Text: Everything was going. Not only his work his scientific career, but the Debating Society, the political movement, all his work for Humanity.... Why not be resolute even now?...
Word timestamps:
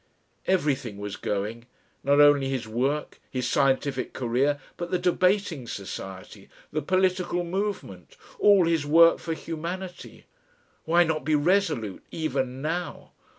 Everything 0.47 0.97
was 0.97 1.15
going. 1.15 1.67
Not 2.03 2.19
only 2.19 2.49
his 2.49 2.67
work 2.67 3.19
his 3.29 3.47
scientific 3.47 4.13
career, 4.13 4.59
but 4.75 4.89
the 4.89 4.97
Debating 4.97 5.67
Society, 5.67 6.49
the 6.71 6.81
political 6.81 7.43
movement, 7.43 8.17
all 8.39 8.65
his 8.65 8.83
work 8.83 9.19
for 9.19 9.35
Humanity.... 9.35 10.25
Why 10.85 11.03
not 11.03 11.23
be 11.23 11.35
resolute 11.35 12.03
even 12.09 12.63
now?... 12.63 13.11